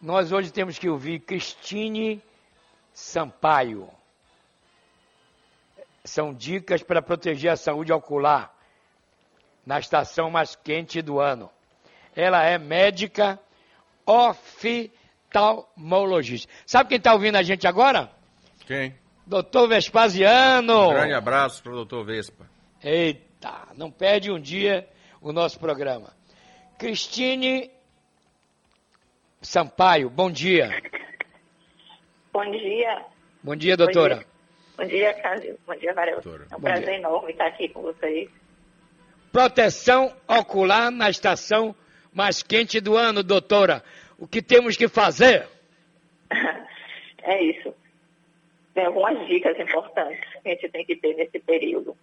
Nós 0.00 0.30
hoje 0.30 0.52
temos 0.52 0.78
que 0.78 0.88
ouvir 0.88 1.18
Cristine 1.20 2.22
Sampaio. 2.92 3.90
São 6.04 6.32
dicas 6.32 6.84
para 6.84 7.02
proteger 7.02 7.50
a 7.50 7.56
saúde 7.56 7.92
ocular 7.92 8.54
na 9.66 9.80
estação 9.80 10.30
mais 10.30 10.54
quente 10.54 11.02
do 11.02 11.18
ano. 11.18 11.50
Ela 12.14 12.44
é 12.44 12.58
médica 12.58 13.40
oftalmologista. 14.06 16.48
Sabe 16.64 16.90
quem 16.90 16.98
está 16.98 17.12
ouvindo 17.12 17.34
a 17.36 17.42
gente 17.42 17.66
agora? 17.66 18.08
Quem? 18.66 18.94
Doutor 19.26 19.66
Vespasiano. 19.68 20.90
Um 20.90 20.94
grande 20.94 21.14
abraço 21.14 21.60
para 21.60 21.72
o 21.72 21.74
doutor 21.74 22.04
Vespa. 22.04 22.48
Eita, 22.82 23.66
não 23.76 23.90
perde 23.90 24.30
um 24.30 24.40
dia 24.40 24.88
o 25.20 25.32
nosso 25.32 25.58
programa. 25.58 26.16
Cristine 26.78 27.68
Sampaio, 29.40 30.10
bom 30.10 30.30
dia. 30.30 30.70
Bom 32.32 32.50
dia. 32.50 33.04
Bom 33.42 33.56
dia, 33.56 33.76
doutora. 33.76 34.24
Bom 34.76 34.84
dia, 34.84 35.14
Cássio. 35.14 35.58
Bom 35.66 35.74
dia, 35.76 35.94
Varela. 35.94 36.22
É 36.24 36.56
um 36.56 36.58
Bom 36.58 36.60
prazer 36.60 36.84
dia. 36.84 36.94
enorme 36.96 37.32
estar 37.32 37.46
aqui 37.46 37.68
com 37.68 37.82
vocês. 37.82 38.28
Proteção 39.32 40.14
ocular 40.26 40.90
na 40.90 41.08
estação 41.10 41.74
mais 42.12 42.42
quente 42.42 42.80
do 42.80 42.96
ano, 42.96 43.22
doutora. 43.22 43.82
O 44.18 44.26
que 44.26 44.42
temos 44.42 44.76
que 44.76 44.88
fazer? 44.88 45.46
É 47.20 47.42
isso. 47.42 47.74
Tem 48.72 48.86
algumas 48.86 49.26
dicas 49.26 49.58
importantes 49.58 50.24
que 50.42 50.48
a 50.48 50.52
gente 50.52 50.68
tem 50.70 50.82
que 50.86 50.96
ter 50.96 51.14
nesse 51.14 51.38
período. 51.40 51.94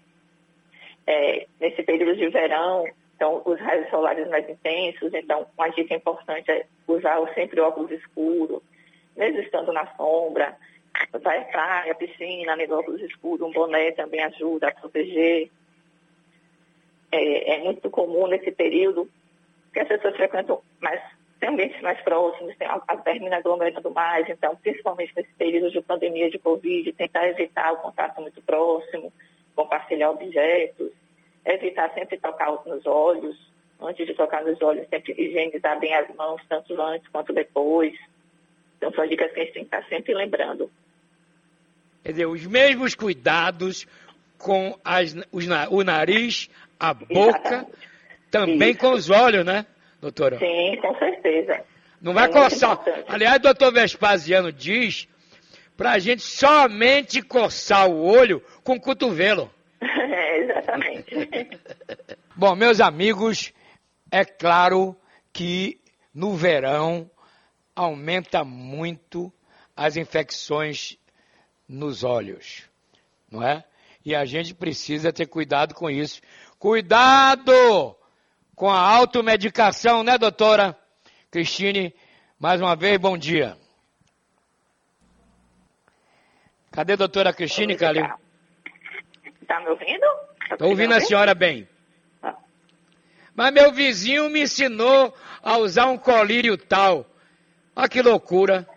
É, 1.07 1.47
nesse 1.59 1.81
período 1.81 2.15
de 2.15 2.29
verão, 2.29 2.85
então, 3.15 3.41
os 3.45 3.59
raios 3.59 3.89
solares 3.89 4.27
mais 4.29 4.47
intensos, 4.49 5.13
então, 5.13 5.47
uma 5.57 5.69
dica 5.69 5.95
importante 5.95 6.51
é 6.51 6.65
usar 6.85 7.17
sempre 7.33 7.61
óculos 7.61 7.91
escuros, 7.91 8.61
mesmo 9.15 9.39
estando 9.39 9.71
na 9.71 9.87
sombra, 9.95 10.57
vai 11.21 11.45
praia, 11.45 11.95
piscina, 11.95 12.55
né, 12.57 12.65
óculos 12.69 13.01
escuros, 13.01 13.47
um 13.47 13.51
boné 13.51 13.91
também 13.91 14.21
ajuda 14.21 14.67
a 14.67 14.73
proteger. 14.73 15.49
É, 17.11 17.55
é 17.55 17.63
muito 17.63 17.89
comum 17.89 18.27
nesse 18.27 18.51
período 18.51 19.09
que 19.71 19.79
as 19.79 19.87
pessoas 19.87 20.15
frequentam 20.17 20.61
mais, 20.81 21.01
tem 21.39 21.49
ambientes 21.49 21.81
mais 21.81 22.01
próximos, 22.01 22.55
tem 22.57 22.67
a, 22.67 22.81
a 22.85 22.97
termina 22.97 23.37
aglomerando 23.37 23.91
mais, 23.91 24.27
então, 24.27 24.57
principalmente 24.57 25.13
nesse 25.15 25.31
período 25.35 25.71
de 25.71 25.81
pandemia 25.81 26.29
de 26.29 26.39
Covid, 26.39 26.91
tentar 26.91 27.29
evitar 27.29 27.71
o 27.71 27.77
contato 27.77 28.19
muito 28.21 28.41
próximo, 28.41 29.11
compartilhar 29.55 30.11
objetos, 30.11 30.91
evitar 31.45 31.93
sempre 31.93 32.17
tocar 32.17 32.51
nos 32.65 32.85
olhos, 32.85 33.37
antes 33.81 34.05
de 34.05 34.13
tocar 34.13 34.43
nos 34.43 34.59
olhos, 34.61 34.87
sempre 34.89 35.13
higienizar 35.17 35.79
bem 35.79 35.93
as 35.93 36.13
mãos, 36.15 36.41
tanto 36.49 36.79
antes 36.81 37.07
quanto 37.09 37.33
depois. 37.33 37.93
Então, 38.77 38.91
são 38.93 39.07
dicas 39.07 39.31
que 39.31 39.39
a 39.39 39.43
gente 39.43 39.53
tem 39.53 39.65
que 39.65 39.75
estar 39.75 39.87
sempre 39.89 40.13
lembrando. 40.13 40.69
Quer 42.03 42.11
dizer, 42.11 42.25
os 42.27 42.45
mesmos 42.45 42.93
cuidados 42.95 43.87
com 44.37 44.77
as- 44.83 45.15
os 45.31 45.47
o 45.71 45.83
nariz, 45.83 46.49
a 46.79 46.93
boca, 46.93 47.39
Exatamente. 47.39 47.71
também 48.29 48.71
Isso. 48.71 48.79
com 48.79 48.91
os 48.91 49.09
olhos, 49.09 49.45
né, 49.45 49.65
doutora? 50.01 50.37
Sim, 50.37 50.77
com 50.81 50.93
certeza. 50.97 51.63
Não 52.01 52.13
vai 52.13 52.25
É 52.25 52.31
coçar. 52.31 52.79
Aliás, 53.07 53.37
o 53.37 53.41
doutor 53.41 53.71
Vespasiano 53.73 54.51
diz 54.51 55.07
para 55.75 55.93
a 55.93 55.99
gente 55.99 56.21
somente 56.21 57.21
coçar 57.21 57.89
o 57.89 58.05
olho 58.05 58.41
com 58.63 58.73
o 58.75 58.79
cotovelo. 58.81 59.49
Exatamente. 60.75 61.59
Bom, 62.35 62.55
meus 62.55 62.79
amigos, 62.79 63.53
é 64.11 64.25
claro 64.25 64.95
que 65.31 65.79
no 66.13 66.35
verão 66.35 67.09
aumenta 67.75 68.43
muito 68.43 69.31
as 69.75 69.97
infecções 69.97 70.97
nos 71.67 72.03
olhos, 72.03 72.63
não 73.29 73.43
é? 73.43 73.63
E 74.03 74.13
a 74.15 74.23
gente 74.25 74.53
precisa 74.53 75.11
ter 75.11 75.25
cuidado 75.25 75.73
com 75.73 75.89
isso. 75.89 76.21
Cuidado 76.59 77.95
com 78.55 78.69
a 78.69 78.79
automedicação, 78.79 80.03
né, 80.03 80.17
doutora? 80.17 80.77
Cristine, 81.31 81.93
mais 82.39 82.61
uma 82.61 82.75
vez, 82.75 82.97
bom 82.97 83.17
dia. 83.17 83.57
Cadê 86.71 86.93
a 86.93 86.97
doutora 86.97 87.33
Cristine, 87.33 87.75
Calil? 87.75 88.05
Tá 89.47 89.59
me 89.61 89.69
ouvindo? 89.69 90.05
Tá 90.47 90.55
Estou 90.55 90.69
ouvindo 90.69 90.93
a 90.93 90.99
senhora 90.99 91.33
bem. 91.33 91.67
Ah. 92.21 92.35
Mas 93.35 93.53
meu 93.53 93.71
vizinho 93.71 94.29
me 94.29 94.41
ensinou 94.41 95.13
a 95.41 95.57
usar 95.57 95.87
um 95.87 95.97
colírio 95.97 96.57
tal. 96.57 97.05
Olha 97.75 97.89
que 97.89 98.01
loucura. 98.01 98.67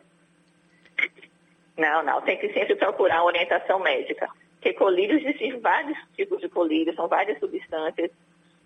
Não, 1.76 2.02
não, 2.02 2.20
tem 2.22 2.36
que 2.36 2.52
sempre 2.52 2.74
procurar 2.74 3.22
orientação 3.22 3.78
médica. 3.78 4.28
Porque 4.54 4.72
colírios 4.72 5.22
existem 5.22 5.60
vários 5.60 5.96
tipos 6.16 6.40
de 6.40 6.48
colírios, 6.48 6.96
são 6.96 7.06
várias 7.06 7.38
substâncias, 7.38 8.10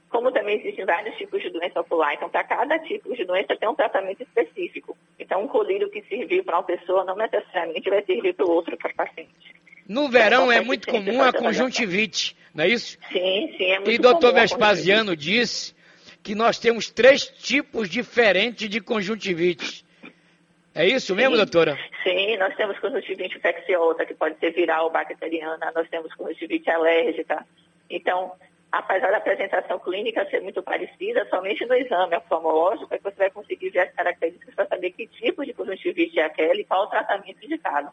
como 0.08 0.32
também 0.32 0.58
existem 0.58 0.86
vários 0.86 1.14
tipos 1.16 1.42
de 1.42 1.50
doença 1.50 1.80
ocular. 1.80 2.14
Então, 2.14 2.30
para 2.30 2.44
cada 2.44 2.78
tipo 2.78 3.14
de 3.14 3.24
doença 3.24 3.56
tem 3.56 3.68
um 3.68 3.74
tratamento 3.74 4.22
específico. 4.22 4.96
Então, 5.18 5.42
um 5.42 5.48
colírio 5.48 5.90
que 5.90 6.02
serviu 6.02 6.42
para 6.44 6.56
uma 6.56 6.62
pessoa 6.62 7.04
não 7.04 7.16
necessariamente 7.16 7.90
vai 7.90 8.02
servir 8.04 8.34
para 8.34 8.46
o 8.46 8.50
outro 8.50 8.76
para 8.78 8.90
o 8.90 8.94
paciente. 8.94 9.54
No 9.88 10.08
verão 10.08 10.50
é 10.50 10.60
muito 10.60 10.88
comum 10.88 11.22
a 11.22 11.32
conjuntivite, 11.32 12.36
não 12.54 12.64
é 12.64 12.68
isso? 12.68 12.98
Sim, 13.12 13.54
sim, 13.56 13.64
é 13.64 13.76
muito 13.76 13.90
E 13.90 13.98
doutor 13.98 14.30
comum 14.30 14.40
Vespasiano 14.40 15.16
disse 15.16 15.74
que 16.22 16.34
nós 16.34 16.58
temos 16.58 16.88
três 16.88 17.26
tipos 17.26 17.88
diferentes 17.88 18.68
de 18.68 18.80
conjuntivite. 18.80 19.84
É 20.74 20.86
isso 20.86 21.14
mesmo, 21.14 21.32
Sim. 21.32 21.42
doutora? 21.42 21.78
Sim, 22.02 22.36
nós 22.38 22.54
temos 22.56 22.78
conjuntivite 22.78 23.36
infecciosa, 23.36 24.06
que 24.06 24.14
pode 24.14 24.38
ser 24.38 24.52
viral 24.52 24.84
ou 24.84 24.90
bacteriana, 24.90 25.70
nós 25.74 25.88
temos 25.88 26.14
conjuntivite 26.14 26.70
alérgica. 26.70 27.44
Então, 27.90 28.32
apesar 28.70 29.10
da 29.10 29.18
apresentação 29.18 29.78
clínica 29.78 30.26
ser 30.30 30.40
muito 30.40 30.62
parecida, 30.62 31.26
somente 31.28 31.66
no 31.66 31.74
exame 31.74 32.16
oftalmológico 32.16 32.94
é 32.94 32.96
que 32.96 33.04
você 33.04 33.16
vai 33.16 33.30
conseguir 33.30 33.68
ver 33.68 33.80
as 33.80 33.92
características 33.92 34.54
para 34.54 34.66
saber 34.66 34.92
que 34.92 35.06
tipo 35.08 35.44
de 35.44 35.52
conjuntivite 35.52 36.18
é 36.18 36.24
aquela 36.24 36.58
e 36.58 36.64
qual 36.64 36.84
o 36.84 36.90
tratamento 36.90 37.44
indicado. 37.44 37.90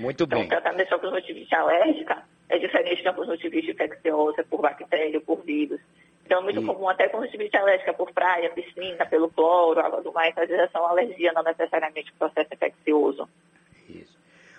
Muito 0.00 0.24
Então, 0.24 0.38
bem. 0.38 0.46
o 0.46 0.48
tratamento 0.50 0.90
da 0.90 0.98
conjuntivite 0.98 1.54
alérgica 1.54 2.22
é 2.48 2.58
diferente 2.58 3.02
da 3.04 3.12
conjuntivite 3.12 3.70
infecciosa 3.70 4.42
por 4.48 4.60
bactéria 4.62 5.20
por 5.20 5.42
vírus. 5.44 5.80
Então, 6.24 6.38
é 6.40 6.42
muito 6.42 6.60
E- 6.62 6.64
comum 6.66 6.88
até 6.88 7.08
conjuntivite 7.08 7.56
alérgica 7.56 7.92
por 7.92 8.10
praia, 8.12 8.50
piscina, 8.50 9.04
pelo 9.06 9.28
cloro, 9.30 9.80
água 9.80 10.00
do 10.02 10.12
mar. 10.12 10.28
Então, 10.28 10.42
às 10.42 10.48
vezes, 10.48 10.70
é 10.74 10.78
uma 10.78 10.90
alergia, 10.90 11.32
não 11.32 11.42
necessariamente 11.42 12.12
processo 12.14 12.48
infeccioso. 12.54 13.28
Isso. 13.88 14.16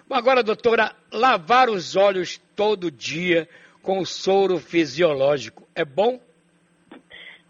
Bom, 0.07 0.15
agora, 0.15 0.43
doutora, 0.43 0.93
lavar 1.11 1.69
os 1.69 1.95
olhos 1.95 2.37
todo 2.55 2.91
dia 2.91 3.47
com 3.81 4.03
soro 4.05 4.59
fisiológico 4.59 5.67
é 5.73 5.83
bom? 5.85 6.19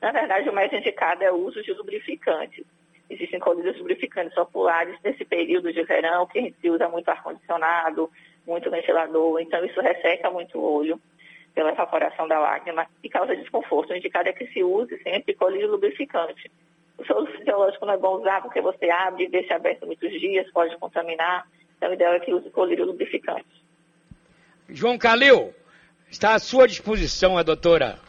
Na 0.02 0.12
verdade, 0.12 0.50
o 0.50 0.54
mais 0.54 0.72
indicado 0.72 1.24
é 1.24 1.32
o 1.32 1.36
uso 1.36 1.62
de 1.64 1.74
lubrificantes. 1.74 2.66
Existem 3.12 3.42
colírios 3.42 3.78
lubrificantes 3.78 4.38
oculares 4.38 4.98
nesse 5.04 5.26
período 5.26 5.74
de 5.74 5.84
verão, 5.84 6.26
que 6.28 6.40
a 6.40 6.42
gente 6.44 6.70
usa 6.70 6.88
muito 6.88 7.10
ar-condicionado, 7.10 8.10
muito 8.48 8.72
ventilador, 8.72 9.42
então 9.42 9.64
isso 9.66 9.82
resseca 9.82 10.32
muito 10.32 10.58
o 10.58 10.64
olho 10.64 10.98
pela 11.54 11.72
evaporação 11.74 12.26
da 12.26 12.40
lágrima 12.40 12.88
e 13.04 13.10
causa 13.10 13.36
desconforto. 13.36 13.92
O 13.92 13.98
indicado 13.98 14.30
é 14.30 14.34
que 14.34 14.48
se 14.48 14.64
use 14.64 14.98
sempre 15.04 15.34
colírio 15.34 15.70
lubrificante. 15.70 16.50
O 16.98 17.06
soro 17.06 17.26
fisiológico 17.34 17.86
não 17.86 17.96
é 17.96 17.98
bom 17.98 18.20
usar 18.22 18.42
porque 18.42 18.62
você 18.62 18.90
abre 18.90 19.26
e 19.26 19.30
deixa 19.30 19.56
aberto 19.56 19.86
muitos 19.86 20.10
dias, 20.18 20.50
pode 20.54 20.78
contaminar. 20.78 21.46
Então, 21.76 21.90
o 21.90 21.94
ideal 21.94 22.14
é 22.14 22.20
que 22.22 22.34
use 22.34 22.50
colírio 22.52 22.86
lubrificante. 22.86 23.46
João 24.70 24.98
Calil, 24.98 25.54
está 26.10 26.34
à 26.34 26.40
sua 26.40 26.66
disposição 26.66 27.38
a 27.38 27.44
doutora. 27.44 28.00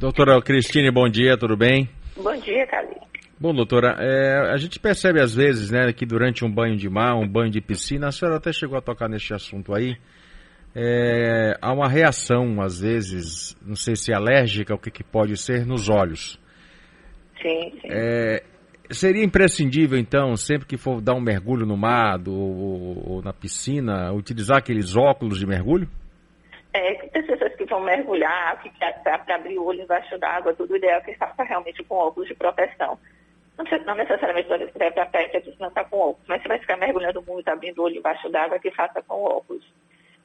Doutora 0.00 0.42
Cristine, 0.42 0.90
bom 0.90 1.08
dia, 1.08 1.38
tudo 1.38 1.56
bem? 1.56 1.88
Bom 2.16 2.34
dia, 2.36 2.66
Cali. 2.66 3.07
Bom, 3.40 3.54
doutora, 3.54 3.96
é, 4.00 4.50
a 4.52 4.56
gente 4.56 4.80
percebe 4.80 5.20
às 5.20 5.32
vezes, 5.32 5.70
né, 5.70 5.92
que 5.92 6.04
durante 6.04 6.44
um 6.44 6.50
banho 6.50 6.76
de 6.76 6.88
mar, 6.88 7.14
um 7.14 7.28
banho 7.28 7.50
de 7.50 7.60
piscina, 7.60 8.08
a 8.08 8.12
senhora 8.12 8.36
até 8.38 8.52
chegou 8.52 8.76
a 8.76 8.80
tocar 8.80 9.08
neste 9.08 9.32
assunto 9.32 9.72
aí, 9.72 9.96
é, 10.74 11.56
há 11.62 11.72
uma 11.72 11.88
reação, 11.88 12.60
às 12.60 12.80
vezes, 12.80 13.56
não 13.64 13.76
sei 13.76 13.94
se 13.94 14.12
alérgica, 14.12 14.74
o 14.74 14.78
que, 14.78 14.90
que 14.90 15.04
pode 15.04 15.36
ser, 15.36 15.64
nos 15.64 15.88
olhos. 15.88 16.38
Sim, 17.40 17.78
sim. 17.80 17.88
É, 17.88 18.42
seria 18.90 19.24
imprescindível, 19.24 19.96
então, 19.96 20.34
sempre 20.36 20.66
que 20.66 20.76
for 20.76 21.00
dar 21.00 21.14
um 21.14 21.20
mergulho 21.20 21.64
no 21.64 21.76
mar 21.76 22.18
do- 22.18 22.34
ou, 22.34 23.08
ou 23.08 23.22
na 23.22 23.32
piscina, 23.32 24.12
utilizar 24.12 24.58
aqueles 24.58 24.96
óculos 24.96 25.38
de 25.38 25.46
mergulho? 25.46 25.88
É, 26.72 26.94
tem 26.94 27.22
pessoas 27.22 27.54
que 27.54 27.64
vão 27.66 27.84
mergulhar, 27.84 28.60
que 28.62 28.70
para 29.02 29.36
abrir 29.36 29.58
o 29.58 29.64
olho 29.64 29.82
embaixo 29.82 30.18
d'água, 30.18 30.52
tudo 30.54 30.76
ideal 30.76 30.98
é 30.98 31.04
que 31.04 31.14
faça 31.14 31.44
realmente 31.44 31.82
com 31.84 31.94
óculos 31.94 32.28
de 32.28 32.34
proteção. 32.34 32.98
Não, 33.58 33.64
não 33.84 33.94
necessariamente 33.96 34.46
toda 34.46 34.58
vez 34.58 34.70
que 34.70 34.78
vai 34.78 34.92
para 34.92 35.02
a 35.02 35.40
piscina 35.40 35.66
está 35.66 35.84
com 35.84 35.98
óculos, 35.98 36.28
mas 36.28 36.40
se 36.40 36.48
vai 36.48 36.60
ficar 36.60 36.76
mergulhando 36.76 37.20
muito, 37.22 37.48
abrindo 37.48 37.80
o 37.80 37.84
olho 37.84 37.96
embaixo 37.96 38.28
d'água, 38.28 38.60
que 38.60 38.70
faça 38.70 39.02
com 39.02 39.24
óculos. 39.24 39.64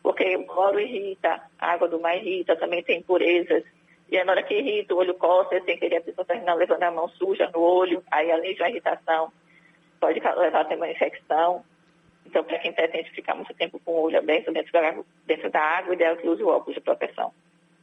Porque 0.04 0.36
o 0.36 0.46
cloro 0.46 0.80
irrita, 0.80 1.42
a 1.58 1.72
água 1.72 1.88
do 1.88 2.00
mar 2.00 2.16
irrita, 2.16 2.56
também 2.56 2.84
tem 2.84 3.00
impurezas. 3.00 3.64
E 4.12 4.18
aí, 4.18 4.24
na 4.24 4.34
hora 4.34 4.44
que 4.44 4.54
irrita, 4.54 4.94
o 4.94 4.98
olho 4.98 5.16
coça, 5.16 5.60
sem 5.66 5.80
querer 5.80 5.98
a 5.98 6.02
pessoa 6.02 6.26
termina 6.26 6.54
levando 6.54 6.84
a 6.84 6.92
mão 6.92 7.08
suja 7.10 7.50
no 7.52 7.62
olho, 7.62 8.04
aí 8.12 8.32
além 8.32 8.54
de 8.54 8.62
uma 8.62 8.70
irritação. 8.70 9.32
pode 10.00 10.20
levar 10.20 10.62
a 10.62 10.66
ter 10.66 10.76
uma 10.76 10.92
infecção. 10.92 11.64
Então, 12.26 12.44
para 12.44 12.60
quem 12.60 12.72
pretende 12.72 13.10
ficar 13.12 13.34
muito 13.34 13.54
tempo 13.56 13.80
com 13.84 13.92
o 13.94 14.02
olho 14.04 14.20
aberto 14.20 14.52
dentro 14.52 14.72
da, 14.72 14.88
água, 14.88 15.06
dentro 15.26 15.50
da 15.50 15.60
água, 15.60 15.94
ideal 15.96 16.16
que 16.18 16.28
use 16.28 16.44
o 16.44 16.50
óculos 16.50 16.76
de 16.76 16.82
proteção. 16.82 17.32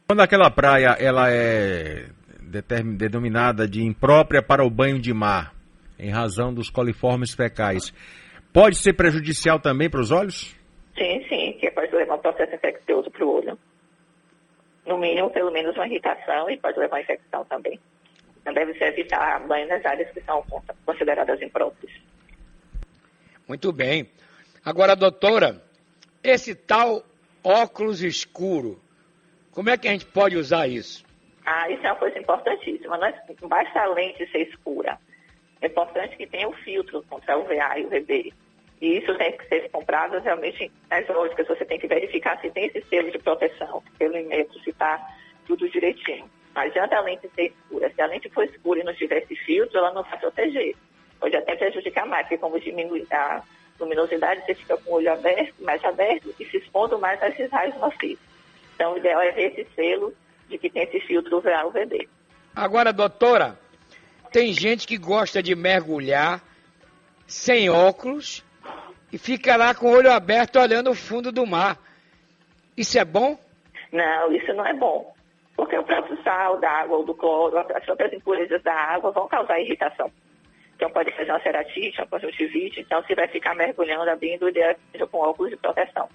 Quando 0.07 0.21
aquela 0.21 0.49
praia 0.49 0.95
ela 0.99 1.29
é 1.29 2.05
denominada 2.97 3.67
de 3.67 3.83
imprópria 3.83 4.41
para 4.41 4.63
o 4.63 4.69
banho 4.69 4.99
de 4.99 5.13
mar, 5.13 5.53
em 5.97 6.09
razão 6.09 6.53
dos 6.53 6.69
coliformes 6.69 7.33
fecais, 7.33 7.93
pode 8.53 8.77
ser 8.77 8.93
prejudicial 8.93 9.59
também 9.59 9.89
para 9.89 10.01
os 10.01 10.11
olhos? 10.11 10.55
Sim, 10.97 11.23
sim, 11.29 11.53
que 11.53 11.71
pode 11.71 11.93
levar 11.95 12.15
um 12.15 12.19
processo 12.19 12.53
infeccioso 12.53 13.09
para 13.09 13.25
o 13.25 13.35
olho. 13.37 13.57
No 14.85 14.97
mínimo, 14.97 15.29
pelo 15.29 15.51
menos 15.51 15.75
uma 15.75 15.87
irritação 15.87 16.49
e 16.49 16.57
pode 16.57 16.77
levar 16.79 16.97
a 16.97 17.01
infecção 17.01 17.45
também. 17.45 17.79
Então 18.41 18.53
deve 18.53 18.73
se 18.73 18.83
evitar 18.83 19.39
banho 19.47 19.67
nas 19.67 19.85
áreas 19.85 20.11
que 20.11 20.21
são 20.21 20.43
consideradas 20.85 21.41
impróprias. 21.41 21.93
Muito 23.47 23.71
bem. 23.71 24.09
Agora, 24.65 24.95
doutora, 24.95 25.61
esse 26.23 26.55
tal 26.55 27.03
óculos 27.43 28.01
escuro, 28.01 28.79
como 29.51 29.69
é 29.69 29.77
que 29.77 29.87
a 29.87 29.91
gente 29.91 30.05
pode 30.05 30.37
usar 30.37 30.67
isso? 30.67 31.03
Ah, 31.53 31.69
isso 31.69 31.85
é 31.85 31.91
uma 31.91 31.99
coisa 31.99 32.17
importantíssima. 32.17 32.97
Não, 32.97 33.07
é, 33.07 33.13
basta 33.41 33.81
a 33.81 33.87
lente 33.87 34.25
ser 34.31 34.47
escura. 34.47 34.97
É 35.61 35.67
importante 35.67 36.15
que 36.15 36.25
tenha 36.25 36.47
o 36.47 36.53
filtro 36.53 37.03
contra 37.09 37.37
o 37.37 37.43
VA 37.43 37.77
e 37.77 37.85
o 37.85 37.89
VB. 37.89 38.33
E 38.79 38.97
isso 38.97 39.13
tem 39.17 39.37
que 39.37 39.45
ser 39.49 39.69
comprado 39.69 40.17
realmente 40.19 40.71
nas 40.89 41.05
lógicas. 41.09 41.49
Você 41.49 41.65
tem 41.65 41.77
que 41.77 41.87
verificar 41.87 42.39
se 42.39 42.49
tem 42.51 42.67
esse 42.67 42.81
selo 42.87 43.11
de 43.11 43.19
proteção 43.19 43.83
pelo 43.99 44.17
e-mail, 44.17 44.49
se 44.63 44.69
está 44.69 45.05
tudo 45.45 45.69
direitinho. 45.69 46.29
Não 46.55 46.61
adianta 46.61 46.95
a 46.95 47.01
lente 47.01 47.29
ser 47.35 47.47
escura. 47.47 47.91
Se 47.93 48.01
a 48.01 48.05
lente 48.05 48.29
for 48.29 48.45
escura 48.45 48.79
e 48.79 48.83
não 48.83 48.93
tiver 48.93 49.17
esse 49.17 49.35
filtro, 49.35 49.77
ela 49.77 49.91
não 49.91 50.03
vai 50.03 50.17
proteger. 50.19 50.73
Pode 51.19 51.35
até 51.35 51.57
prejudicar 51.57 52.07
mais, 52.07 52.23
porque 52.23 52.37
como 52.37 52.61
diminui 52.61 53.05
a 53.11 53.43
luminosidade, 53.77 54.45
você 54.45 54.55
fica 54.55 54.77
com 54.77 54.91
o 54.91 54.95
olho 54.95 55.11
aberto, 55.11 55.61
mais 55.61 55.83
aberto 55.83 56.33
e 56.39 56.45
se 56.45 56.57
expondo 56.57 56.97
mais 56.97 57.21
a 57.21 57.27
esses 57.27 57.51
raios 57.51 57.77
nocivos. 57.77 58.23
Então, 58.73 58.93
o 58.93 58.97
ideal 58.97 59.21
é 59.21 59.31
ver 59.31 59.51
esse 59.51 59.69
selo 59.75 60.13
de 60.51 60.57
que 60.57 60.69
tem 60.69 60.83
esse 60.83 60.99
filtro 61.01 61.37
UVA 61.37 61.65
UVB. 61.65 62.07
Agora, 62.55 62.91
doutora, 62.91 63.57
tem 64.31 64.53
gente 64.53 64.85
que 64.85 64.97
gosta 64.97 65.41
de 65.41 65.55
mergulhar 65.55 66.41
sem 67.25 67.69
óculos 67.69 68.43
e 69.11 69.17
fica 69.17 69.55
lá 69.55 69.73
com 69.73 69.87
o 69.87 69.91
olho 69.91 70.11
aberto 70.11 70.59
olhando 70.59 70.91
o 70.91 70.95
fundo 70.95 71.31
do 71.31 71.45
mar. 71.45 71.77
Isso 72.77 72.99
é 72.99 73.05
bom? 73.05 73.37
Não, 73.91 74.31
isso 74.33 74.53
não 74.53 74.65
é 74.65 74.73
bom. 74.73 75.13
Porque 75.55 75.77
o 75.77 75.83
próprio 75.83 76.21
sal 76.23 76.59
da 76.59 76.69
água 76.69 76.97
ou 76.97 77.05
do 77.05 77.13
cloro, 77.13 77.57
as 77.57 77.85
próprias 77.85 78.13
impurezas 78.13 78.61
da 78.63 78.73
água 78.73 79.11
vão 79.11 79.27
causar 79.27 79.59
irritação. 79.59 80.11
Então 80.75 80.89
pode 80.89 81.11
fazer 81.15 81.29
uma 81.29 81.41
ceratite, 81.41 81.99
uma 81.99 82.07
conjuntivite. 82.07 82.79
Então 82.79 83.03
se 83.03 83.13
vai 83.13 83.27
ficar 83.27 83.53
mergulhando, 83.53 84.09
abrindo, 84.09 84.45
o 84.45 84.49
ideal 84.49 84.75
seja 84.91 85.05
com 85.07 85.19
óculos 85.19 85.51
de 85.51 85.57
proteção. 85.57 86.09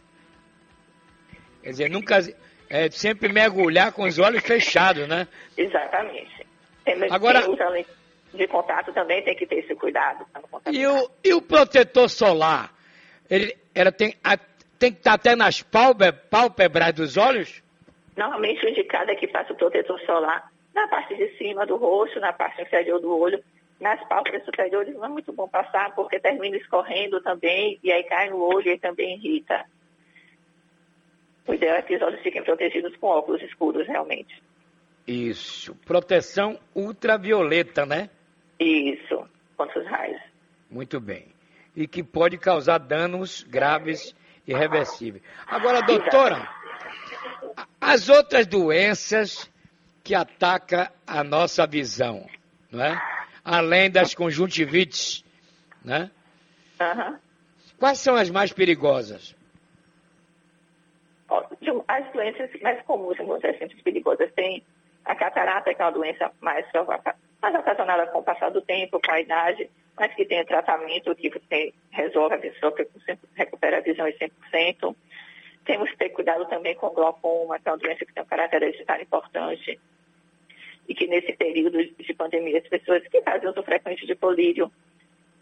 Quer 1.62 1.71
dizer, 1.71 1.91
nunca, 1.91 2.19
é 2.68 2.90
sempre 2.90 3.32
mergulhar 3.32 3.92
com 3.92 4.04
os 4.04 4.18
olhos 4.18 4.42
fechados, 4.42 5.06
né? 5.08 5.26
Exatamente. 5.56 6.46
Tem, 6.84 6.96
Agora, 7.10 7.42
quem 7.42 7.52
usa 7.52 7.86
de 8.34 8.46
contato 8.46 8.92
também 8.92 9.22
tem 9.22 9.34
que 9.34 9.46
ter 9.46 9.56
esse 9.56 9.74
cuidado. 9.74 10.26
E 10.70 10.86
o, 10.86 11.10
e 11.24 11.34
o 11.34 11.42
protetor 11.42 12.08
solar? 12.08 12.72
Ele, 13.28 13.56
ela 13.74 13.90
tem, 13.90 14.14
a, 14.22 14.36
tem 14.78 14.92
que 14.92 14.98
estar 14.98 15.14
até 15.14 15.34
nas 15.34 15.62
pálpebras 15.62 16.92
dos 16.92 17.16
olhos? 17.16 17.62
Normalmente 18.16 18.64
o 18.64 18.68
indicado 18.68 19.10
é 19.10 19.14
que 19.14 19.28
faça 19.28 19.52
o 19.52 19.56
protetor 19.56 20.00
solar 20.02 20.50
na 20.74 20.86
parte 20.88 21.16
de 21.16 21.36
cima 21.36 21.66
do 21.66 21.76
rosto, 21.76 22.20
na 22.20 22.32
parte 22.32 22.62
inferior 22.62 23.00
do 23.00 23.16
olho. 23.18 23.42
Nas 23.80 24.02
pálpebras 24.08 24.44
superiores 24.44 24.94
não 24.94 25.04
é 25.04 25.08
muito 25.08 25.32
bom 25.32 25.48
passar, 25.48 25.94
porque 25.94 26.18
termina 26.18 26.56
escorrendo 26.56 27.20
também, 27.20 27.78
e 27.82 27.92
aí 27.92 28.04
cai 28.04 28.30
no 28.30 28.42
olho 28.42 28.70
e 28.70 28.78
também 28.78 29.16
irrita. 29.16 29.64
O 31.46 31.54
ideal 31.54 31.76
é 31.76 31.82
que 31.82 31.96
os 31.96 32.02
olhos 32.02 32.20
fiquem 32.22 32.43
protegidos 32.43 32.96
com 32.96 33.06
óculos 33.06 33.43
escuros, 33.43 33.87
realmente. 33.87 34.43
Isso. 35.06 35.75
Proteção 35.84 36.58
ultravioleta, 36.75 37.87
né? 37.87 38.10
Isso, 38.58 39.28
contra 39.56 39.81
os 39.81 39.87
raios. 39.87 40.20
Muito 40.70 40.98
bem. 40.98 41.26
E 41.75 41.87
que 41.87 42.02
pode 42.02 42.38
causar 42.38 42.78
danos 42.78 43.44
graves 43.44 44.14
e 44.46 44.52
irreversíveis. 44.52 45.22
Agora, 45.46 45.82
doutora, 45.82 46.48
as 47.81 48.08
outras 48.08 48.46
doenças 48.46 49.50
que 50.02 50.14
atacam 50.14 50.88
a 51.06 51.22
nossa 51.22 51.66
visão, 51.66 52.26
não 52.70 52.82
é? 52.84 53.00
Além 53.44 53.90
das 53.90 54.14
conjuntivites, 54.14 55.25
né? 55.84 56.10
Uhum. 56.81 57.16
Quais 57.78 57.99
são 57.99 58.16
as 58.16 58.31
mais 58.31 58.52
perigosas? 58.52 59.37
As 61.88 62.12
doenças 62.12 62.50
mais 62.61 62.83
comuns, 62.83 63.17
dizer 63.17 63.56
assim, 63.62 63.83
perigosas, 63.83 64.33
tem 64.33 64.62
a 65.05 65.15
catarata, 65.15 65.73
que 65.73 65.81
é 65.81 65.85
uma 65.85 65.93
doença 65.93 66.33
mais, 66.41 66.67
mais 67.41 67.55
ocasionada 67.55 68.06
com 68.09 68.19
o 68.19 68.25
passar 68.25 68.50
do 68.50 68.61
tempo, 68.61 69.00
com 69.00 69.12
a 69.12 69.21
idade, 69.21 69.71
mas 69.99 70.15
que 70.15 70.25
tem 70.25 70.44
tratamento 70.44 71.15
que 71.15 71.31
tem, 71.49 71.73
resolve 71.91 72.35
a 72.35 72.38
pessoa, 72.38 72.73
que 72.73 72.87
recupera 73.35 73.79
a 73.79 73.81
visão 73.81 74.06
em 74.06 74.12
100%. 74.12 74.94
Temos 75.65 75.91
que 75.91 75.97
ter 75.97 76.11
cuidado 76.11 76.44
também 76.47 76.75
com 76.75 76.87
o 76.87 76.93
glaucoma, 76.93 77.59
que 77.59 77.69
é 77.69 77.73
uma 77.73 77.79
doença 77.79 78.05
que 78.05 78.12
tem 78.12 78.23
um 78.23 78.27
caráter 78.27 78.62
hereditário 78.62 79.03
importante. 79.03 79.81
E 80.88 80.94
que 80.94 81.06
nesse 81.06 81.33
período 81.33 81.83
de 81.85 82.15
pandemia, 82.15 82.59
as 82.59 82.69
pessoas 82.69 83.06
que 83.09 83.23
fazem 83.23 83.49
uso 83.49 83.62
frequente 83.62 84.06
de 84.06 84.15
colírio 84.15 84.71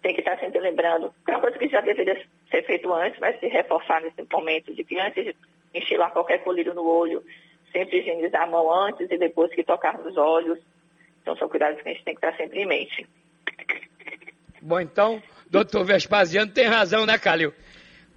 têm 0.00 0.14
que 0.14 0.20
estar 0.20 0.38
sempre 0.38 0.60
lembrando, 0.60 1.12
que 1.24 1.30
é 1.30 1.34
uma 1.34 1.40
coisa 1.40 1.58
que 1.58 1.68
já 1.68 1.80
deveria 1.80 2.22
ser 2.50 2.62
feito 2.64 2.92
antes, 2.92 3.18
mas 3.18 3.38
se 3.40 3.46
reforçar 3.48 4.00
nesse 4.02 4.26
momento 4.30 4.74
de 4.74 4.84
que 4.84 4.98
antes 4.98 5.24
de 5.24 5.34
enchilar 5.74 6.12
qualquer 6.12 6.38
colírio 6.44 6.72
no 6.74 6.86
olho, 6.86 7.22
sempre 7.72 7.98
higienizar 8.00 8.42
a 8.42 8.46
mão 8.46 8.72
antes 8.72 9.10
e 9.10 9.18
depois 9.18 9.52
que 9.54 9.64
tocar 9.64 9.98
nos 9.98 10.16
olhos. 10.16 10.58
Então, 11.20 11.36
são 11.36 11.48
cuidados 11.48 11.82
que 11.82 11.88
a 11.88 11.92
gente 11.92 12.04
tem 12.04 12.14
que 12.14 12.24
estar 12.24 12.36
sempre 12.36 12.60
em 12.60 12.66
mente. 12.66 13.06
Bom, 14.62 14.80
então, 14.80 15.22
doutor 15.50 15.84
Vespasiano 15.84 16.50
tem 16.52 16.66
razão, 16.66 17.04
né, 17.04 17.18
Calil? 17.18 17.52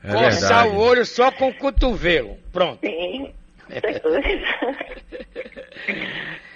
É 0.04 0.12
Coçar 0.12 0.63
verdade. 0.63 0.69
o 0.69 0.80
olho 0.80 1.06
só 1.06 1.31
com 1.31 1.50
o 1.50 1.54
cotovelo. 1.54 2.38
Pronto. 2.54 2.80
Sim, 2.86 3.33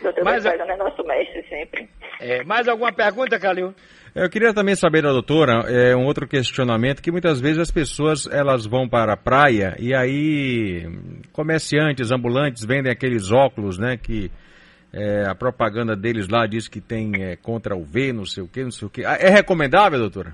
doutor 0.02 0.24
Mas, 0.24 0.44
Vespasiano 0.44 0.72
é 0.72 0.78
nosso 0.78 1.04
mestre 1.04 1.46
sempre. 1.48 1.90
É, 2.20 2.44
mais 2.44 2.68
alguma 2.68 2.92
pergunta, 2.92 3.40
Calil? 3.40 3.74
Eu 4.14 4.30
queria 4.30 4.54
também 4.54 4.76
saber 4.76 5.02
da 5.02 5.12
doutora 5.12 5.64
é, 5.70 5.96
um 5.96 6.06
outro 6.06 6.28
questionamento 6.28 7.02
que 7.02 7.12
muitas 7.12 7.40
vezes 7.40 7.60
as 7.60 7.72
pessoas 7.72 8.28
elas 8.28 8.66
vão 8.66 8.88
para 8.88 9.14
a 9.14 9.18
praia 9.18 9.74
e 9.80 9.94
aí 9.96 10.86
comerciantes, 11.32 12.12
ambulantes 12.12 12.66
vendem 12.66 12.92
aqueles 12.92 13.32
óculos, 13.32 13.78
né? 13.78 13.98
Que 13.98 14.30
é, 14.94 15.26
a 15.26 15.34
propaganda 15.34 15.96
deles 15.96 16.28
lá 16.28 16.46
diz 16.46 16.68
que 16.68 16.82
tem 16.82 17.24
é, 17.24 17.38
contra 17.38 17.74
o 17.74 17.84
V, 17.84 18.12
não 18.12 18.26
sei 18.26 18.44
o 18.44 18.48
que, 18.48 18.64
não 18.64 18.72
sei 18.72 18.88
o 18.88 18.92
que. 18.92 19.06
Ah, 19.06 19.18
é 19.18 19.30
recomendável, 19.30 19.98
doutora? 19.98 20.34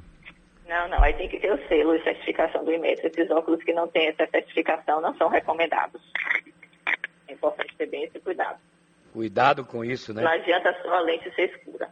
Não, 0.67 0.87
não. 0.89 1.01
Aí 1.03 1.13
tem 1.13 1.29
que 1.29 1.39
ter 1.39 1.53
o 1.53 1.67
selo 1.67 1.95
de 1.97 2.03
certificação 2.03 2.65
do 2.65 2.71
IMET. 2.71 3.05
Esses 3.05 3.29
óculos 3.29 3.63
que 3.63 3.73
não 3.73 3.87
têm 3.87 4.07
essa 4.07 4.25
certificação 4.27 4.99
não 5.01 5.15
são 5.15 5.29
recomendados. 5.29 6.01
É 7.27 7.33
importante 7.33 7.75
ter 7.77 7.87
bem 7.87 8.05
esse 8.05 8.19
cuidado. 8.19 8.57
Cuidado 9.17 9.65
com 9.65 9.83
isso, 9.83 10.13
né? 10.13 10.21
Não 10.21 10.29
adianta 10.29 10.71
só 10.83 10.93
a 10.93 11.01
lente 11.01 11.33
ser 11.33 11.49
escura. 11.49 11.89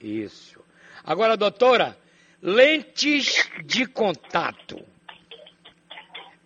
Isso. 0.00 0.64
Agora, 1.04 1.36
doutora, 1.36 1.94
lentes 2.40 3.50
de 3.66 3.84
contato. 3.84 4.82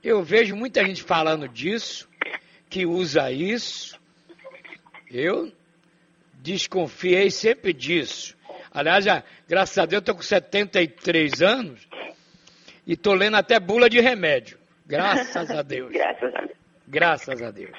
Eu 0.02 0.20
vejo 0.25 0.56
muita 0.56 0.84
gente 0.84 1.04
falando 1.04 1.46
disso, 1.46 2.08
que 2.68 2.84
usa 2.84 3.30
isso. 3.30 3.96
Eu 5.08 5.52
desconfiei 6.34 7.30
sempre 7.30 7.72
disso. 7.72 8.37
Aliás, 8.75 9.04
já, 9.04 9.22
graças 9.48 9.78
a 9.78 9.87
Deus, 9.87 10.00
estou 10.00 10.16
com 10.16 10.22
73 10.22 11.42
anos 11.42 11.87
e 12.84 12.94
estou 12.94 13.14
lendo 13.14 13.37
até 13.37 13.60
bula 13.60 13.88
de 13.88 14.00
remédio. 14.00 14.58
Graças 14.84 15.48
a 15.48 15.62
Deus. 15.62 15.92
Graças 15.92 16.34
a 16.34 16.40
Deus. 16.40 16.58
Graças 16.88 17.40
a 17.40 17.50
Deus. 17.52 17.78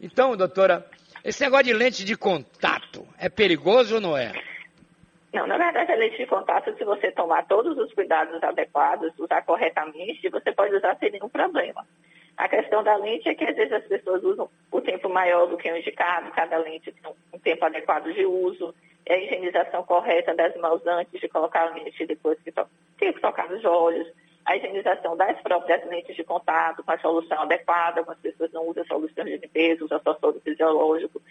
Então, 0.00 0.36
doutora, 0.36 0.84
esse 1.24 1.42
negócio 1.42 1.66
de 1.66 1.72
lente 1.72 2.04
de 2.04 2.16
contato 2.16 3.06
é 3.18 3.28
perigoso 3.28 3.96
ou 3.96 4.00
não 4.00 4.16
é? 4.16 4.32
Não, 5.32 5.46
na 5.46 5.56
verdade, 5.56 5.92
a 5.92 5.96
lente 5.96 6.16
de 6.16 6.26
contato, 6.26 6.76
se 6.76 6.84
você 6.84 7.12
tomar 7.12 7.46
todos 7.46 7.78
os 7.78 7.92
cuidados 7.94 8.42
adequados, 8.42 9.12
usar 9.18 9.42
corretamente, 9.42 10.28
você 10.28 10.50
pode 10.52 10.74
usar 10.74 10.96
sem 10.98 11.10
nenhum 11.10 11.28
problema. 11.28 11.86
A 12.36 12.48
questão 12.48 12.82
da 12.82 12.96
lente 12.96 13.28
é 13.28 13.34
que 13.34 13.44
às 13.44 13.54
vezes 13.54 13.72
as 13.72 13.84
pessoas 13.84 14.24
usam 14.24 14.48
o 14.72 14.80
tempo 14.80 15.08
maior 15.08 15.46
do 15.46 15.56
que 15.56 15.70
o 15.70 15.76
indicado, 15.76 16.30
cada 16.32 16.56
lente 16.58 16.90
tem 16.90 17.12
um 17.32 17.38
tempo 17.38 17.64
adequado 17.64 18.12
de 18.12 18.24
uso, 18.24 18.74
é 19.06 19.14
a 19.14 19.18
higienização 19.18 19.82
correta 19.84 20.34
das 20.34 20.56
mãos 20.56 20.84
antes 20.86 21.20
de 21.20 21.28
colocar 21.28 21.68
a 21.68 21.74
lente, 21.74 22.06
depois 22.06 22.38
que 22.42 22.50
to 22.50 22.66
tem 22.98 23.12
que 23.12 23.20
tocar 23.20 23.48
nos 23.48 23.64
olhos, 23.64 24.08
a 24.50 24.56
higienização 24.56 25.16
das 25.16 25.40
próprias 25.42 25.88
lentes 25.88 26.16
de 26.16 26.24
contato 26.24 26.82
com 26.82 26.90
a 26.90 26.98
solução 26.98 27.42
adequada, 27.42 28.00
algumas 28.00 28.18
pessoas 28.18 28.50
não 28.52 28.66
usam 28.66 28.84
solução 28.84 29.24
de 29.24 29.36
limpeza, 29.36 29.84
usam 29.84 30.00
só 30.02 30.12
soro 30.18 30.40
fisiológico. 30.40 31.22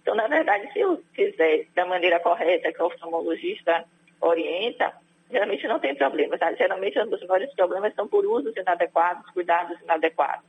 Então, 0.00 0.14
na 0.14 0.28
verdade, 0.28 0.72
se 0.72 0.78
eu 0.78 1.02
fizer 1.12 1.66
da 1.74 1.84
maneira 1.84 2.20
correta 2.20 2.72
que 2.72 2.80
o 2.80 2.86
oftalmologista 2.86 3.84
orienta, 4.20 4.92
geralmente 5.28 5.66
não 5.66 5.80
tem 5.80 5.92
problema, 5.96 6.38
tá? 6.38 6.52
Geralmente 6.54 7.00
os 7.00 7.26
maiores 7.26 7.52
problemas 7.56 7.92
são 7.96 8.06
por 8.06 8.24
usos 8.24 8.56
inadequados, 8.56 9.28
cuidados 9.32 9.76
inadequados. 9.82 10.46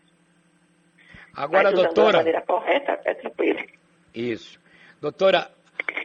Agora, 1.36 1.72
Mas, 1.72 1.82
doutora. 1.82 2.12
De 2.12 2.18
maneira 2.18 2.42
correta, 2.44 3.02
é 3.06 3.14
tranquilo. 3.16 3.60
Isso. 4.14 4.60
Doutora, 5.02 5.50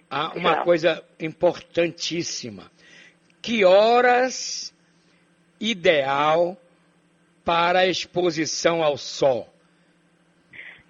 há 0.08 0.32
uma 0.32 0.56
não. 0.56 0.64
coisa 0.64 1.04
importantíssima. 1.20 2.70
Que 3.42 3.62
horas 3.62 4.73
ideal 5.70 6.56
para 7.44 7.80
a 7.80 7.86
exposição 7.86 8.82
ao 8.82 8.96
sol? 8.96 9.48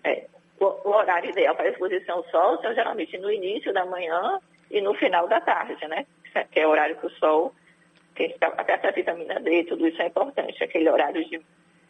É, 0.02 0.26
o, 0.60 0.88
horário 0.88 1.30
ideal 1.30 1.54
para 1.54 1.66
a 1.66 1.70
exposição 1.70 2.16
ao 2.16 2.24
sol 2.30 2.60
são 2.60 2.74
geralmente 2.74 3.16
no 3.18 3.30
início 3.30 3.72
da 3.72 3.84
manhã 3.84 4.38
e 4.70 4.80
no 4.80 4.94
final 4.94 5.28
da 5.28 5.40
tarde, 5.40 5.86
né? 5.88 6.06
Que 6.50 6.60
é 6.60 6.66
o 6.66 6.70
horário 6.70 6.96
que 6.96 7.06
o 7.06 7.10
sol 7.10 7.54
tem 8.14 8.34
até 8.40 8.88
a 8.88 8.92
vitamina 8.92 9.40
D, 9.40 9.64
tudo 9.64 9.86
isso 9.86 10.00
é 10.00 10.06
importante. 10.06 10.62
Aquele 10.62 10.88
horário 10.88 11.24
de 11.28 11.40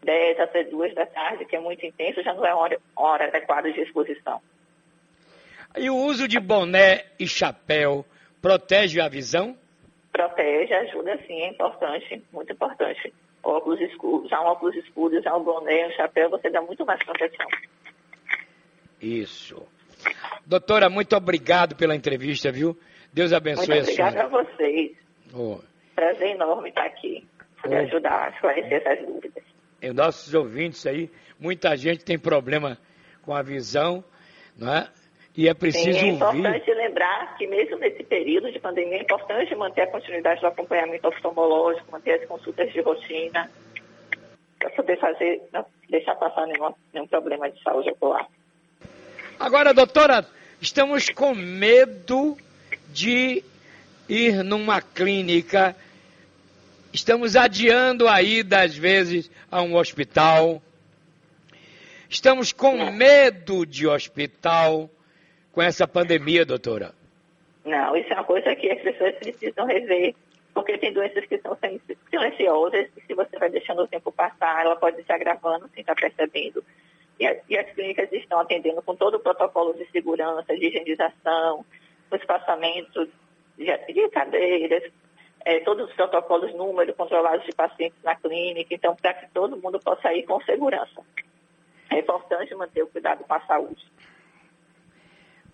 10 0.02 0.40
até 0.40 0.64
2 0.64 0.94
da 0.94 1.06
tarde, 1.06 1.44
que 1.44 1.56
é 1.56 1.60
muito 1.60 1.84
intenso, 1.84 2.22
já 2.22 2.32
não 2.34 2.44
é 2.44 2.54
hora, 2.54 2.78
hora 2.96 3.26
adequada 3.26 3.70
de 3.70 3.80
exposição. 3.80 4.40
E 5.76 5.90
o 5.90 5.96
uso 5.96 6.28
de 6.28 6.38
boné 6.38 7.06
e 7.18 7.26
chapéu 7.26 8.04
protege 8.40 9.00
a 9.00 9.08
visão? 9.08 9.56
Protege, 10.14 10.72
ajuda 10.72 11.18
sim, 11.26 11.42
é 11.42 11.48
importante, 11.48 12.22
muito 12.32 12.52
importante. 12.52 13.12
Óculos 13.42 13.80
escuros, 13.80 14.30
já 14.30 14.40
um 14.40 14.44
óculos 14.44 14.76
escuros, 14.76 15.24
já 15.24 15.36
um 15.36 15.42
boné, 15.42 15.88
um 15.88 15.90
chapéu, 15.90 16.30
você 16.30 16.48
dá 16.50 16.62
muito 16.62 16.86
mais 16.86 17.02
proteção. 17.02 17.48
Isso. 19.02 19.66
Doutora, 20.46 20.88
muito 20.88 21.16
obrigado 21.16 21.74
pela 21.74 21.96
entrevista, 21.96 22.52
viu? 22.52 22.78
Deus 23.12 23.32
abençoe 23.32 23.66
muito 23.66 23.90
a 23.90 23.92
senhora. 23.92 24.24
Obrigada 24.24 24.38
a 24.38 24.44
vocês. 24.44 24.96
Oh. 25.34 25.58
Prazer 25.96 26.30
enorme 26.30 26.68
estar 26.68 26.84
aqui, 26.84 27.26
poder 27.60 27.80
oh. 27.80 27.86
ajudar 27.86 28.26
a 28.26 28.30
esclarecer 28.30 28.86
essas 28.86 29.04
dúvidas. 29.04 29.42
E 29.82 29.92
nossos 29.92 30.32
ouvintes 30.32 30.86
aí, 30.86 31.10
muita 31.40 31.76
gente 31.76 32.04
tem 32.04 32.16
problema 32.16 32.78
com 33.22 33.34
a 33.34 33.42
visão, 33.42 34.04
não 34.56 34.72
é? 34.72 34.88
E 35.36 35.48
é 35.48 35.54
preciso 35.54 35.98
Sim, 35.98 36.10
é 36.10 36.12
importante 36.12 36.70
ouvir. 36.70 36.74
lembrar 36.74 37.36
que 37.36 37.46
mesmo 37.46 37.76
nesse 37.78 38.04
período 38.04 38.52
de 38.52 38.60
pandemia 38.60 38.98
é 38.98 39.02
importante 39.02 39.54
manter 39.56 39.82
a 39.82 39.86
continuidade 39.88 40.40
do 40.40 40.46
acompanhamento 40.46 41.08
oftalmológico, 41.08 41.90
manter 41.90 42.20
as 42.20 42.28
consultas 42.28 42.72
de 42.72 42.80
rotina, 42.80 43.50
para 44.60 44.70
poder 44.70 44.98
fazer, 44.98 45.42
não 45.52 45.66
deixar 45.90 46.14
passar 46.14 46.46
nenhum, 46.46 46.72
nenhum 46.92 47.06
problema 47.08 47.50
de 47.50 47.60
saúde 47.62 47.90
ocular. 47.90 48.26
Agora, 49.38 49.74
doutora, 49.74 50.24
estamos 50.60 51.08
com 51.10 51.34
medo 51.34 52.38
de 52.90 53.42
ir 54.08 54.44
numa 54.44 54.80
clínica, 54.80 55.74
estamos 56.92 57.34
adiando 57.34 58.06
a 58.06 58.22
ida, 58.22 58.62
às 58.62 58.76
vezes, 58.76 59.28
a 59.50 59.60
um 59.62 59.74
hospital, 59.74 60.62
estamos 62.08 62.52
com 62.52 62.92
medo 62.92 63.66
de 63.66 63.88
hospital 63.88 64.88
com 65.54 65.62
essa 65.62 65.86
pandemia, 65.86 66.44
doutora? 66.44 66.92
Não, 67.64 67.96
isso 67.96 68.12
é 68.12 68.16
uma 68.16 68.24
coisa 68.24 68.54
que 68.56 68.70
as 68.70 68.82
pessoas 68.82 69.14
precisam 69.14 69.64
rever, 69.66 70.14
porque 70.52 70.76
tem 70.76 70.92
doenças 70.92 71.24
que 71.26 71.38
são 71.38 71.56
silenciosas 72.10 72.88
e 72.96 73.00
se 73.06 73.14
você 73.14 73.38
vai 73.38 73.48
deixando 73.48 73.82
o 73.82 73.86
tempo 73.86 74.12
passar, 74.12 74.64
ela 74.64 74.76
pode 74.76 75.02
se 75.02 75.12
agravando 75.12 75.68
sem 75.68 75.80
estar 75.80 75.94
percebendo. 75.94 76.62
E, 77.18 77.26
a, 77.26 77.36
e 77.48 77.56
as 77.56 77.70
clínicas 77.72 78.12
estão 78.12 78.40
atendendo 78.40 78.82
com 78.82 78.96
todo 78.96 79.14
o 79.14 79.20
protocolo 79.20 79.72
de 79.74 79.88
segurança, 79.92 80.54
de 80.56 80.66
higienização, 80.66 81.64
o 82.10 82.16
espaçamento 82.16 83.08
de, 83.56 83.64
de 83.92 84.08
cadeiras, 84.08 84.82
é, 85.44 85.60
todos 85.60 85.88
os 85.88 85.94
protocolos, 85.94 86.52
número 86.54 86.92
controlados 86.94 87.46
de 87.46 87.52
pacientes 87.52 88.02
na 88.02 88.16
clínica, 88.16 88.74
então, 88.74 88.96
para 88.96 89.14
que 89.14 89.30
todo 89.32 89.56
mundo 89.56 89.78
possa 89.78 90.12
ir 90.12 90.24
com 90.24 90.40
segurança. 90.42 91.00
É 91.90 92.00
importante 92.00 92.54
manter 92.54 92.82
o 92.82 92.88
cuidado 92.88 93.24
com 93.24 93.34
a 93.34 93.40
saúde. 93.42 93.84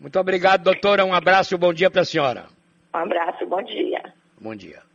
Muito 0.01 0.19
obrigado, 0.19 0.63
doutora. 0.63 1.05
Um 1.05 1.13
abraço 1.13 1.53
e 1.53 1.57
um 1.57 1.59
bom 1.59 1.75
dia 1.75 1.91
para 1.91 2.01
a 2.01 2.05
senhora. 2.05 2.47
Um 2.95 2.99
abraço, 2.99 3.47
bom 3.47 3.63
dia. 3.63 4.03
Bom 4.41 4.55
dia. 4.57 4.90